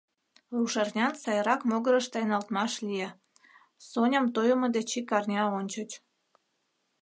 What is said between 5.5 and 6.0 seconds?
ончыч.